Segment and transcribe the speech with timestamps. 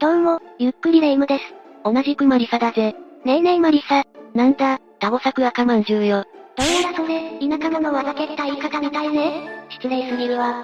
[0.00, 1.44] どうも、ゆっくりレ夢ムです。
[1.84, 2.94] 同じくマリサだぜ。
[3.26, 4.02] ねえねえマリサ。
[4.32, 6.24] なんだ、タゴ作赤まんじゅうよ。
[6.56, 9.66] どうやらそれ、田舎者をあざけった言い方みたいね。
[9.68, 10.54] 失礼すぎるわ。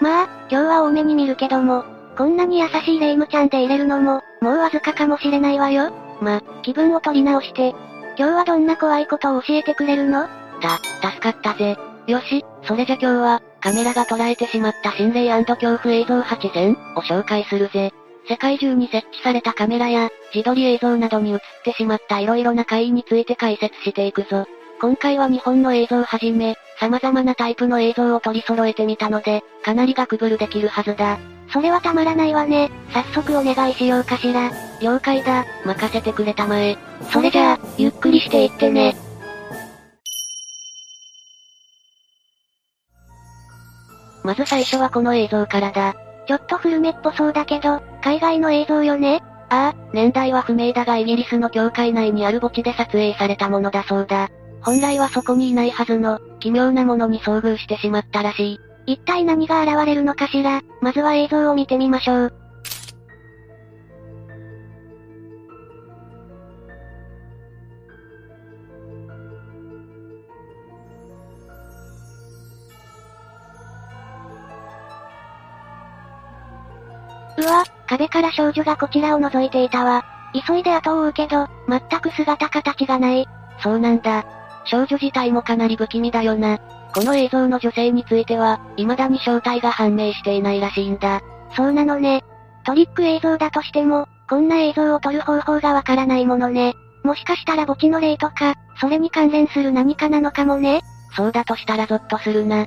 [0.00, 1.84] まあ、今日は多めに見るけども、
[2.16, 5.92] こんなに優しいレ夢ムちゃんで入れるのも、もうわずかかもしれないわよ。
[6.22, 7.74] ま、気分を取り直して。
[8.16, 10.28] 今日はどんな怖いことを教えてくれるの？
[10.62, 10.78] た、
[11.10, 11.76] 助かったぜ。
[12.06, 17.92] よし、それじゃ今日は、カメラが捉えてしまった心霊恐怖映像8選を紹介するぜ。
[18.28, 24.46] 世界中に設置されたカメラや、自撮り映像などに映ってしまった色々な怪異について解説していくぞ。
[24.80, 31.18] 今回は日本の映像をはじめ、様々なタイプの映像を取り揃えてみたので、かなりガクブルできるはずだ。
[31.52, 32.70] それはたまらないわね。
[32.92, 34.50] 早速お願いしようかしら。
[34.82, 36.76] 了解だ、任せてくれたまえ。
[37.12, 38.96] それじゃあ、ゆっくりしていってね。
[44.24, 45.94] まず最初はこの映像からだ。
[46.26, 49.20] ちょっと古めっぽそうだけど、海外の映像よね？
[49.48, 54.28] ああ、年代は不明だがイギリスの教会内にある墓地で撮影されたものだそうだ。
[54.62, 58.92] 本来はそこにいないはずの、奇妙なものに遭遇してしまったらしい。
[58.92, 60.62] 一体何が現れるのかしら？
[60.80, 62.18] まずは映像を見てみましょう。
[62.26, 62.32] う
[77.96, 80.04] 壁から少女がこちらを覗いていたわ。
[80.46, 83.26] 急いで後を追うけど、全く姿形がない。
[83.60, 84.24] そうなんだ。
[84.64, 86.58] 少女自体もかなり不気味だよな。
[86.94, 91.22] この映像の女性については、未だに正体が判明していないらしいんだ。
[91.56, 92.22] そうなのね。
[92.64, 96.74] トリック映像だとしても、こんな映像を撮る方法がわからないものね。
[97.02, 100.82] もしかしたら墓地の霊とか、それに関連する何かなのかもね。
[101.16, 102.66] そうだとしたらゾッとするな。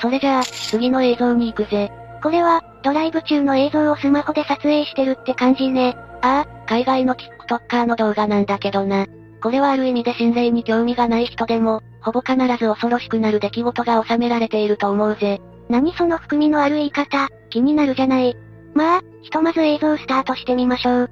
[0.00, 1.92] それじゃあ、次の映像に行くぜ。
[2.22, 5.96] これは、ドライブ中の映像をスマホで撮影してるって感じね。
[6.22, 9.06] ああ、海外の TikToker の動画なんだけどな。
[9.40, 15.40] これはある意味で心霊に興味がない人でも、ほぼ必ず恐ろしくなる出来事が収められていると思うぜ。
[15.68, 18.36] 何その含みのある言い方、気になるじゃない。
[18.74, 21.10] まあ、ひとまず映像をスタートしてみましょう。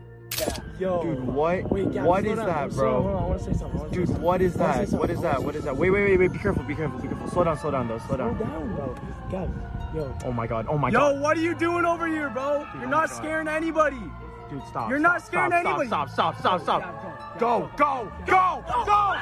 [9.96, 10.14] Yo.
[10.24, 10.66] Oh my god.
[10.68, 11.14] Oh my yo, god.
[11.16, 12.64] Yo, what are you doing over here, bro?
[12.72, 14.02] Dude, You're not scaring anybody.
[14.50, 14.90] Dude, stop.
[14.90, 15.88] You're stop, not scaring stop, anybody.
[15.88, 17.38] Stop, stop, stop, stop, stop.
[17.40, 19.12] Go, go, go, go, go, go.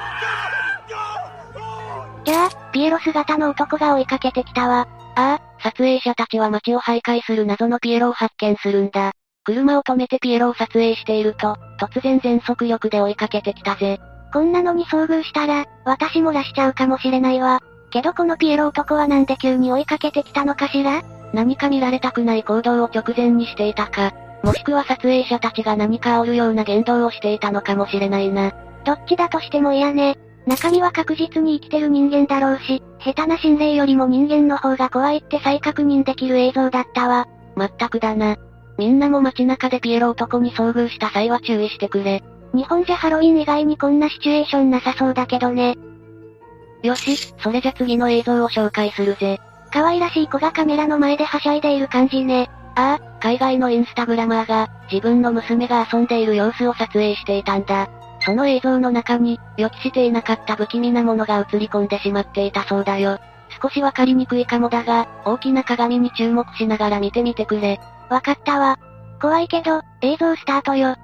[2.25, 4.87] じゃあ、ピエロ姿の男が追いかけてきたわ。
[5.15, 9.11] ああ、撮影者たちは街を徘徊する謎のピエロを発見するんだ。
[9.43, 13.99] 車を止めてピエロを撮影していると、突然全速力で追いかけてきたぜ。
[14.33, 17.59] こんなのに遭遇したら、私もらしちゃうかもしれないわ。
[17.89, 21.03] けどこのピエロ男はなんで急に追いかけてきたのかしら？
[21.33, 24.13] 何か見られたくない行動を直前にしていたか。
[24.43, 28.53] もしくは撮影者たちが何か煽るような言動をしていたのかもしれないな。
[28.85, 30.17] どっちだとしても嫌ね。
[30.45, 37.27] 中身は確実に生きてる人間だろうし、下手な心霊よりも人間の方が怖いって再確認できる映像だったわ。
[37.55, 38.37] まったくだな。
[38.77, 42.23] みんなも街中でピエロ男に遭遇した際は注意してくれ。
[42.53, 45.75] 日本じゃハロウィン以外にこんなシチュエーションなさそうだけどね。
[46.83, 49.39] よし、それじゃ次の映像を紹介するぜ。
[49.71, 52.49] 可愛らしい子がカメラの前ではしゃいでいる感じね。
[52.75, 57.89] ああ、海外のインスタグラマーが、自分の娘が遊んでいる様子を撮影していたんだ。
[58.21, 63.19] その映像の中に、予期していなかった不気味なものが映り込んでしまっていたそうだよ。
[63.61, 67.79] 少しわかりにくいかもだが、大きな鏡に注目しながら見てみてくれ。
[68.09, 68.77] わかったわ。
[69.21, 70.95] 怖いけど、映像スタートよ。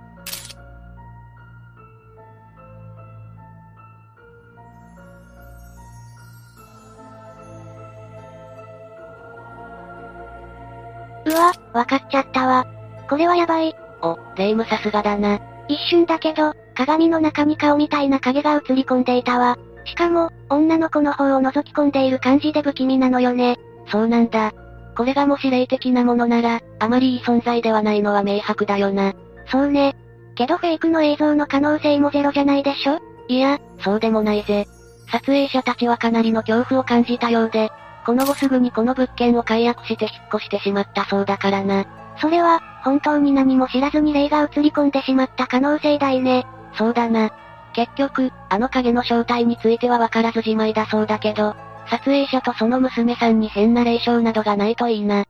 [11.73, 12.65] わ、わかっちゃったわ。
[13.09, 13.75] これはやばい。
[14.01, 15.39] お、レイムさすがだな。
[15.67, 19.57] 一瞬だけど、鏡の中に顔みたいな影が映り込んでいたわ。
[19.85, 23.57] しかも、女の子の方を覗き込んでいる感じで不気味なのよね。
[23.87, 24.53] そうなんだ。
[24.95, 29.13] これがもし霊的なものなら、あまりいい存在ではないのは明白だよな。
[29.47, 29.95] そうね。
[30.35, 32.99] けどフェイクの映像の可能性もゼロじゃないでしょ？
[33.27, 34.65] いや、そうでもないぜ。
[35.11, 37.69] 撮影者たちはかなりの恐怖を感じたようで、
[38.11, 41.85] この後すぐにこの物件を解約して引っ越してしまったそうだからな。
[42.19, 46.45] それは、本当に何も知らずに霊が映り込んでしまった可能性大ね。
[46.73, 47.31] そうだな。
[47.71, 51.55] 結局、あの影の正体についてはわからずじまいだそうだけど、
[51.89, 55.23] 撮影者とその娘さんに変な霊障などがないといいな。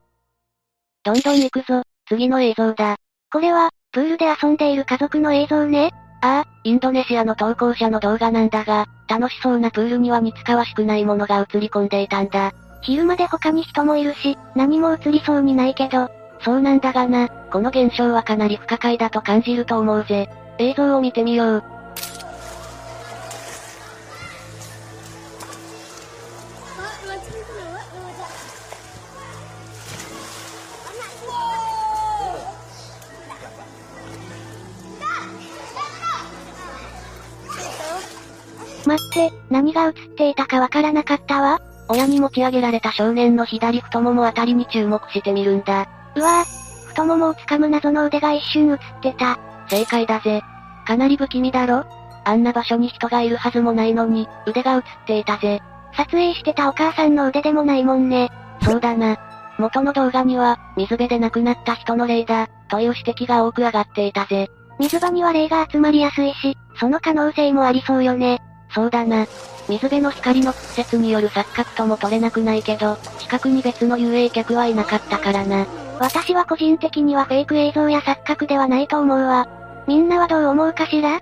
[1.04, 2.96] どんどん行くぞ、次の映像だ。
[3.32, 5.92] これは、プールで遊んでいる家族の映像ね。
[6.22, 12.52] ああ、インドネシアの投稿者の動画なんだが、楽しそうなプールには似つかわしくないものが映り込んでいたんだ。
[12.82, 16.10] 昼間で他に人もいるし、何も映りそうにないけど、
[16.44, 20.30] そうなんだがな、この現象はかなり不可解だと感じると思うぜ。
[20.58, 21.64] 映像を見てみよう。
[38.84, 41.62] 待って、何が映っていたかわからなかったわ。
[41.92, 45.90] 親に持ち上げられた少年の左太ももあたりに注目してみるんだ。
[46.16, 49.38] うわぁ、太ももを掴む謎の腕が一瞬映ってた。
[49.70, 50.42] 正解だぜ。
[50.88, 51.84] かなり不気味だろ
[52.24, 55.62] あんな場所に人がいるはずもないのに、腕が映っていたぜ。
[55.98, 58.30] 撮影してたお母さんの腕でもないもんね。
[58.62, 59.18] そうだな。
[59.58, 64.50] 元の動画には、水辺で亡くなった人の霊だ、という指摘が多く上がっていたぜ。
[64.80, 68.40] 水場には霊が集まりやすいし、その可能性もありそうよね。
[68.74, 69.26] そうだな。
[69.72, 75.66] 水辺の光の屈折による錯覚とも取れなくないけど、近くに別の遊泳客はいなかったからな。
[75.98, 79.48] 私は個人的にはフェイク映像や錯覚ではないと思うわ。
[79.88, 81.22] みんなはどう思うかしら？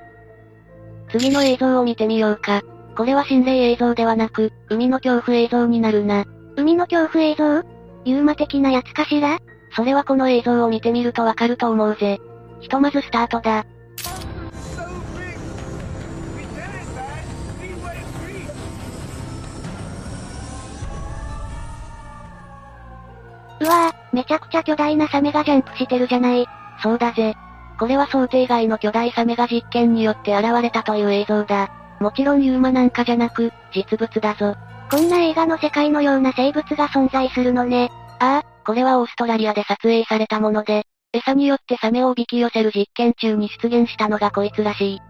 [1.11, 2.63] 次の映像を見てみようか。
[2.97, 6.25] これは心霊映像ではなく、海の恐怖映像になるな。
[6.55, 7.63] 海の恐怖映像？
[8.05, 9.37] ユーマ的なやつかしら？
[9.75, 12.19] それはこの映像を見てみるとわかると思うぜ。
[12.61, 13.67] ひとまずスタートだ。
[23.59, 26.47] うわぁ、めちゃくちゃ巨大なサメがジャンプしてるじゃない。
[26.81, 27.35] そうだぜ。
[27.79, 31.69] これは想定外の巨大サメが実験によって現れたという映像だ。
[31.99, 34.55] もちろんユーマなんかじゃなく、実物だぞ。
[34.89, 37.89] こんな映画の世界のような生物が存在するのね。
[38.19, 40.83] ああ、これはオーストラリアで撮影されたもので、
[41.13, 44.97] 餌によってサメをおびき寄せる実験中に出現したのがこいつらしい。
[44.97, 45.03] きっ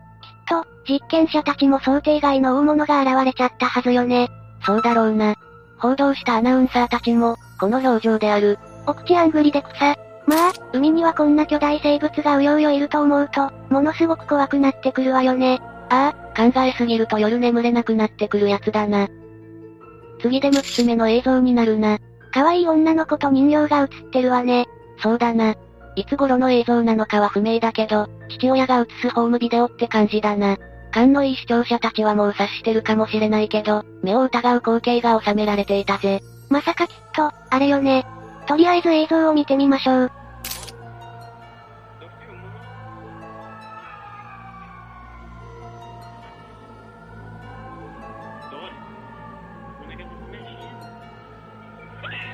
[0.48, 4.30] と、実験者たちも想定外の大物が現れちゃったはずよね。
[4.66, 5.36] そうだろうな。
[5.80, 8.60] 報道したアナウンサーたちも、この表情である。
[8.86, 9.96] お口あんぐりで草。
[10.28, 15.60] まあ、海にはこんな巨大生物がうようよいると思うと、ものすごく怖くなってくるわよね。
[15.90, 19.08] ああ、考えすぎると夜眠れなくなってくるやつだな。
[20.22, 21.98] 次で6つ目の映像になるな。
[22.32, 24.68] 可愛い女の子と人形が映ってるわね。
[25.02, 25.56] そうだな。
[25.96, 30.58] いつ頃の映像なのかは不明だけど、父親が映すホームビデオって感じだな。
[30.92, 36.22] 勘のいい視聴者たちはもう察してるかもしれないけど、目を疑う光景が収められていたぜ。
[36.50, 38.06] まさかきっと、あれよね。
[38.48, 40.12] とりあえず映像を見てみましょう。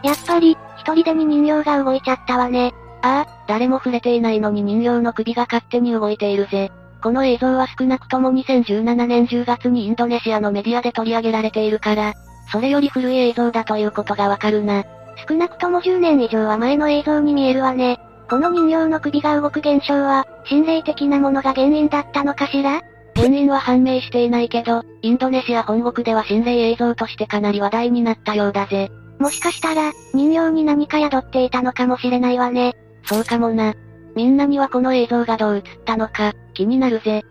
[0.03, 2.73] やっぱり、一人でに人形が動いちゃったわね。
[3.01, 6.71] ああ、誰も触れていないのに人形の首が勝手に動いているぜ。
[7.05, 12.15] この映像は少なくとも2017年10月にインドネシアのメディアで取り上げられているから、
[12.51, 14.83] それより古い映像だということがわかるな。
[15.29, 17.99] 少なくとも10年以上は前の映像に見えるわね。
[18.27, 22.81] この人形の首が動く現象は、心霊的なものが原因だったのかしら？
[23.15, 28.89] 原因は判明していないけど、インドネシア本国では心霊映像としてかなり話題になったようだぜ。
[29.19, 32.73] もしかしたら、人形に何か宿っていたのかもしれないわね。
[33.03, 33.75] そうかもな。
[34.15, 37.23] みんなにはこの映像がどう映ったのか、気になるぜ。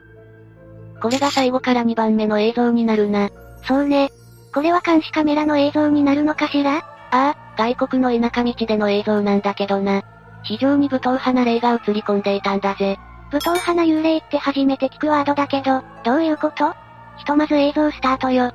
[1.01, 3.31] これが最後から2番目の映像になるな。
[3.67, 4.11] そうね。
[4.55, 6.77] これは監視カメラの映像になるのかしら？
[6.77, 10.03] ああ、外国の田舎道での映像なんだけどな。
[10.43, 12.99] 非常に武闘派な霊が映り込んでいたんだぜ。
[13.31, 16.75] 武闘派な幽霊って初めて聞くワードだけど、どういうこと？
[17.17, 18.53] ひとまず映像スタートよ。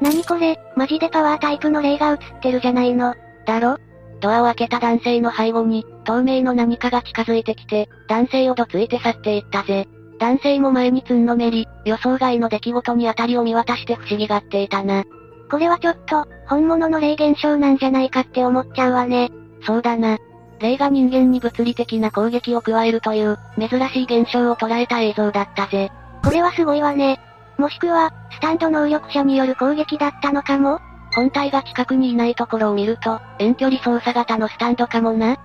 [0.00, 3.14] なにこれ、マジでパワータイプの霊が映ってるじゃないの。
[3.46, 3.78] だろ？
[4.20, 9.86] ドアを開けた男性の背後に、透明の何かが近づいてきて、男性をどついて去っていったぜ。
[10.18, 15.04] 男性も前につんのめり、予想外の出来事にあたりを見渡して不思議がっていたな。
[15.50, 19.30] これはちょっと、本物の霊現象なんじゃないかって思っちゃうわね。
[19.62, 20.18] そうだな。
[20.58, 25.90] 霊が人間に物理的な攻撃を加えるという、珍しい現象を捉えた映像だったぜ。
[26.24, 27.20] これはすごいわね。
[27.58, 30.78] もしくは、スタンド能力者による攻撃だったのかも？
[31.14, 35.36] 本体が近くにいないところを見ると、遠距離操作型のスタンドかもな。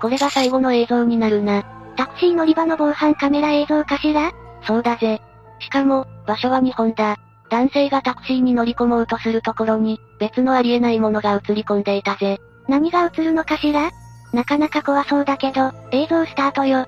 [0.00, 1.64] これが最後の映像になるな。
[1.96, 4.30] タクシー乗り場の防犯カメラ映像かしら？
[4.62, 5.20] そうだぜ。
[5.58, 7.16] しかも、場所は日本だ。
[7.50, 12.38] 男性がタクシーに乗り込もうとするところに、別のありえないものが映り込んでいたぜ。
[12.68, 13.90] 何が映るのかしら？
[14.32, 16.86] なかなか怖そうだけど、映像スタートよ。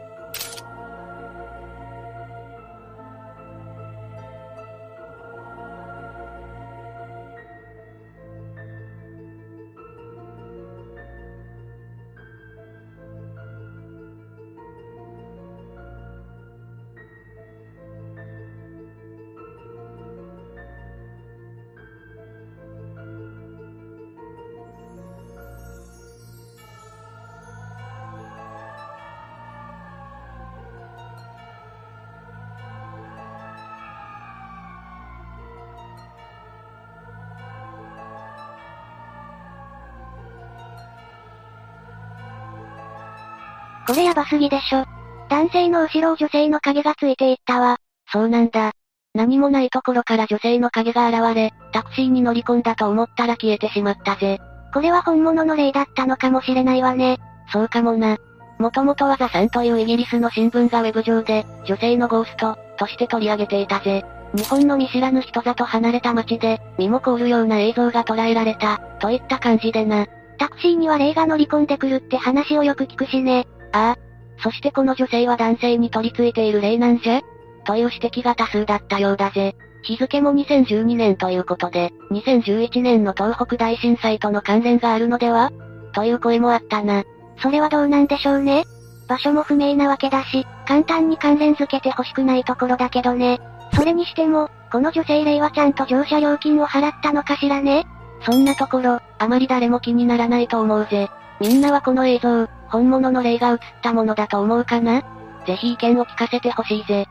[43.86, 44.84] これやばすぎでしょ。
[45.28, 47.76] 男性の後ろを女性の影がついていったわ。
[48.12, 48.72] そうなんだ。
[49.14, 54.38] 何もないところから女性の影が現れ、タクシーに乗り込んだと思ったら消えてしまったぜ。
[54.72, 57.18] これは本物の霊だったのかもしれないわね。
[57.52, 58.16] そうかもな。
[58.58, 64.04] もともとはザ・サンというイギリスの新聞がウェブ上で、女性のゴースト、として取り上げていたぜ。
[64.34, 70.06] 日本の見知らぬ人里離れた街で、身も凍るような映像が捉えられた、といった感じでな。
[70.38, 73.46] タクシーには霊が乗り込んでくるって話をよく聞くしね。
[73.72, 73.96] ああ。
[74.42, 77.20] そしてこの女性は男性に取り付いている霊なんじゃ？
[77.64, 79.54] という指摘が多数だったようだぜ。
[79.82, 85.50] 日付も2012年ということで、2011年の東北大震災との関連があるのでは？
[85.92, 87.04] という声もあったな。
[87.42, 88.64] それはどうなんでしょうね？
[89.08, 93.40] 場所も不明なわけだし、簡単に関連づけて欲しくないところだけどね。
[93.74, 97.84] それにしても、この女性霊はちゃんと乗車料金を払ったのかしらね？
[98.24, 101.10] そんなところ、あまり誰も気にならないと思うぜ。
[101.42, 105.02] みんなはこの映像、本物の霊が映ったものだと思うかな？
[105.44, 107.06] ぜひ意見を聞かせてほしいぜ。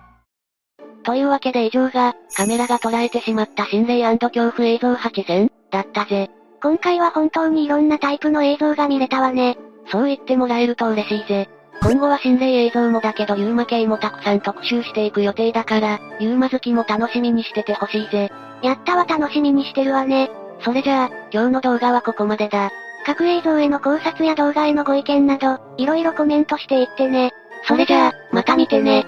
[1.03, 6.29] というわけで以上が、カメラが捉えてしまった心霊恐怖映像8選、だったぜ。
[6.63, 9.57] 今回は本当にいろんなタイプの映像が見れたわね。
[9.91, 11.49] そう言ってもらえると嬉しいぜ。
[11.81, 18.31] 今後は心霊映像もだけどユーマ系もたくさん特集していく予定だから、ユーマ好きも楽しみにしててほしいぜ。
[18.63, 20.31] やったわ楽しみにしてるわね。
[20.63, 22.71] それじゃあ、今日の動画はここまでだ。
[23.05, 27.31] 各映像への考察や動画へのご意見など、いろいろコメントしていってね。
[27.67, 29.05] それじゃあ、また見てね。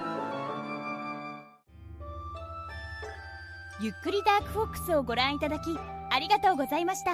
[3.81, 5.77] ゆっくりダークフォックスをご覧いただき、
[6.09, 7.13] ありがとうございました。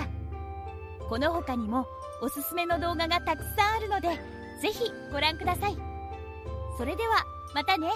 [1.10, 1.86] この他にも、
[2.22, 4.10] おすすめの動画がたくさんあるので、
[4.62, 5.78] ぜひご覧ください。
[6.78, 7.24] それでは、
[7.56, 7.90] またね。